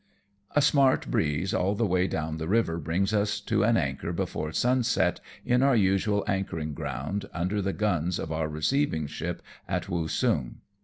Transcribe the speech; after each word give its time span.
A 0.55 0.63
smart 0.63 1.11
breeze 1.11 1.53
all 1.53 1.75
the 1.75 1.85
way 1.85 2.07
down 2.07 2.39
the 2.39 2.47
river 2.47 2.79
brings 2.79 3.13
us 3.13 3.39
to 3.41 3.61
an 3.61 3.77
anchor 3.77 4.11
before 4.11 4.51
sunset 4.51 5.19
in 5.45 5.61
our 5.61 5.75
usual 5.75 6.23
anchoring 6.27 6.73
ground^ 6.73 7.25
under 7.35 7.61
the 7.61 7.71
guns 7.71 8.17
of 8.17 8.31
our 8.31 8.49
receiving 8.49 9.05
ship 9.05 9.43
at 9.67 9.89
Woosung. 9.91 10.61